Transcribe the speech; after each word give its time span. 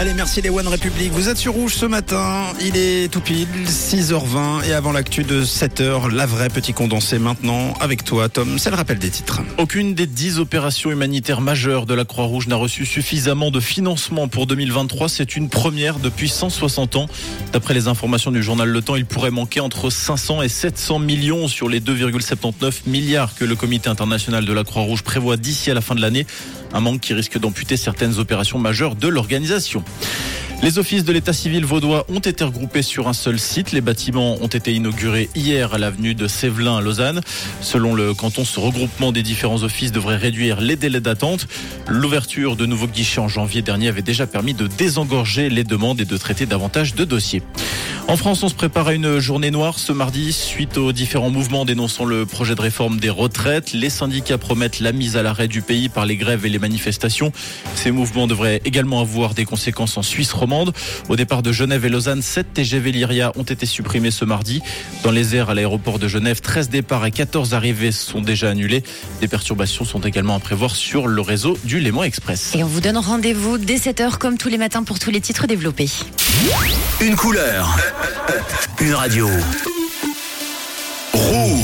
Allez, 0.00 0.14
merci 0.14 0.40
les 0.40 0.48
One 0.48 0.68
République. 0.68 1.10
Vous 1.10 1.28
êtes 1.28 1.38
sur 1.38 1.54
Rouge 1.54 1.74
ce 1.74 1.84
matin. 1.84 2.44
Il 2.60 2.76
est 2.76 3.12
tout 3.12 3.20
pile, 3.20 3.48
6h20. 3.66 4.64
Et 4.68 4.72
avant 4.72 4.92
l'actu 4.92 5.24
de 5.24 5.42
7h, 5.42 6.14
la 6.14 6.24
vraie 6.24 6.50
petit 6.50 6.72
condensé 6.72 7.18
maintenant 7.18 7.74
avec 7.80 8.04
toi, 8.04 8.28
Tom. 8.28 8.60
C'est 8.60 8.70
le 8.70 8.76
rappel 8.76 9.00
des 9.00 9.10
titres. 9.10 9.40
Aucune 9.56 9.94
des 9.94 10.06
10 10.06 10.38
opérations 10.38 10.92
humanitaires 10.92 11.40
majeures 11.40 11.84
de 11.84 11.94
la 11.94 12.04
Croix-Rouge 12.04 12.46
n'a 12.46 12.54
reçu 12.54 12.86
suffisamment 12.86 13.50
de 13.50 13.58
financement 13.58 14.28
pour 14.28 14.46
2023. 14.46 15.08
C'est 15.08 15.34
une 15.34 15.48
première 15.48 15.98
depuis 15.98 16.28
160 16.28 16.94
ans. 16.94 17.06
D'après 17.52 17.74
les 17.74 17.88
informations 17.88 18.30
du 18.30 18.40
journal 18.40 18.68
Le 18.68 18.80
Temps, 18.82 18.94
il 18.94 19.04
pourrait 19.04 19.32
manquer 19.32 19.58
entre 19.58 19.90
500 19.90 20.42
et 20.42 20.48
700 20.48 21.00
millions 21.00 21.48
sur 21.48 21.68
les 21.68 21.80
2,79 21.80 22.82
milliards 22.86 23.34
que 23.34 23.44
le 23.44 23.56
comité 23.56 23.88
international 23.88 24.44
de 24.44 24.52
la 24.52 24.62
Croix-Rouge 24.62 25.02
prévoit 25.02 25.36
d'ici 25.36 25.72
à 25.72 25.74
la 25.74 25.80
fin 25.80 25.96
de 25.96 26.00
l'année. 26.00 26.24
Un 26.72 26.80
manque 26.80 27.00
qui 27.00 27.14
risque 27.14 27.38
d'amputer 27.38 27.76
certaines 27.76 28.18
opérations 28.18 28.58
majeures 28.58 28.94
de 28.94 29.08
l'organisation. 29.08 29.82
Les 30.60 30.78
offices 30.78 31.04
de 31.04 31.12
l'état 31.12 31.32
civil 31.32 31.64
vaudois 31.64 32.04
ont 32.08 32.18
été 32.18 32.42
regroupés 32.42 32.82
sur 32.82 33.06
un 33.06 33.12
seul 33.12 33.38
site. 33.38 33.70
Les 33.70 33.80
bâtiments 33.80 34.36
ont 34.42 34.48
été 34.48 34.74
inaugurés 34.74 35.30
hier 35.36 35.72
à 35.72 35.78
l'avenue 35.78 36.16
de 36.16 36.26
Sévelin 36.26 36.78
à 36.78 36.80
Lausanne. 36.80 37.20
Selon 37.60 37.94
le 37.94 38.12
canton, 38.12 38.44
ce 38.44 38.58
regroupement 38.58 39.12
des 39.12 39.22
différents 39.22 39.62
offices 39.62 39.92
devrait 39.92 40.16
réduire 40.16 40.60
les 40.60 40.74
délais 40.74 41.00
d'attente. 41.00 41.46
L'ouverture 41.86 42.56
de 42.56 42.66
nouveaux 42.66 42.88
guichets 42.88 43.20
en 43.20 43.28
janvier 43.28 43.62
dernier 43.62 43.86
avait 43.86 44.02
déjà 44.02 44.26
permis 44.26 44.52
de 44.52 44.66
désengorger 44.66 45.48
les 45.48 45.62
demandes 45.62 46.00
et 46.00 46.04
de 46.04 46.16
traiter 46.16 46.44
davantage 46.44 46.94
de 46.96 47.04
dossiers. 47.04 47.42
En 48.08 48.16
France, 48.16 48.42
on 48.42 48.48
se 48.48 48.54
prépare 48.54 48.88
à 48.88 48.94
une 48.94 49.18
journée 49.18 49.50
noire 49.50 49.78
ce 49.78 49.92
mardi 49.92 50.32
suite 50.32 50.78
aux 50.78 50.92
différents 50.92 51.28
mouvements 51.28 51.66
dénonçant 51.66 52.06
le 52.06 52.24
projet 52.24 52.54
de 52.54 52.60
réforme 52.62 52.98
des 52.98 53.10
retraites. 53.10 53.74
Les 53.74 53.90
syndicats 53.90 54.38
promettent 54.38 54.80
la 54.80 54.92
mise 54.92 55.18
à 55.18 55.22
l'arrêt 55.22 55.46
du 55.46 55.60
pays 55.60 55.90
par 55.90 56.06
les 56.06 56.16
grèves 56.16 56.46
et 56.46 56.48
les 56.48 56.58
manifestations. 56.58 57.32
Ces 57.74 57.90
mouvements 57.90 58.26
devraient 58.26 58.62
également 58.64 59.02
avoir 59.02 59.34
des 59.34 59.44
conséquences 59.44 59.98
en 59.98 60.02
Suisse 60.02 60.32
romande. 60.32 60.72
Au 61.10 61.16
départ 61.16 61.42
de 61.42 61.52
Genève 61.52 61.84
et 61.84 61.90
Lausanne, 61.90 62.22
7 62.22 62.54
TGV 62.54 62.92
Lyria 62.92 63.30
ont 63.36 63.42
été 63.42 63.66
supprimés 63.66 64.10
ce 64.10 64.24
mardi. 64.24 64.62
Dans 65.02 65.10
les 65.10 65.36
airs 65.36 65.50
à 65.50 65.54
l'aéroport 65.54 65.98
de 65.98 66.08
Genève, 66.08 66.40
13 66.40 66.70
départs 66.70 67.04
et 67.04 67.10
14 67.10 67.52
arrivées 67.52 67.92
sont 67.92 68.22
déjà 68.22 68.48
annulés. 68.48 68.84
Des 69.20 69.28
perturbations 69.28 69.84
sont 69.84 70.00
également 70.00 70.34
à 70.34 70.40
prévoir 70.40 70.76
sur 70.76 71.08
le 71.08 71.20
réseau 71.20 71.58
du 71.64 71.78
Léman 71.78 72.04
Express. 72.04 72.54
Et 72.56 72.64
on 72.64 72.68
vous 72.68 72.80
donne 72.80 72.96
rendez-vous 72.96 73.58
dès 73.58 73.76
7h 73.76 74.16
comme 74.16 74.38
tous 74.38 74.48
les 74.48 74.56
matins 74.56 74.82
pour 74.82 74.98
tous 74.98 75.10
les 75.10 75.20
titres 75.20 75.46
développés. 75.46 75.90
Une 77.00 77.16
couleur. 77.16 77.76
Une 78.80 78.94
radio. 78.94 79.28
Rouge. 81.12 81.58